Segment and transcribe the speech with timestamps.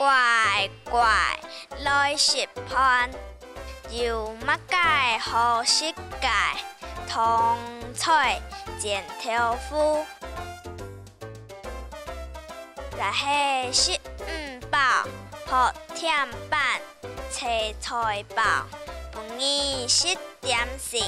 [0.00, 1.04] 乖乖
[1.80, 3.10] 来食饭，
[3.90, 5.92] 又乜解好食
[6.22, 6.30] 解，
[7.06, 7.58] 通
[7.94, 8.40] 菜
[8.78, 10.02] 剪条夫。
[12.96, 15.04] 来吃食五饱，
[15.46, 16.80] 学甜板
[17.30, 18.42] 切菜包，
[19.12, 21.04] 不宜食点心。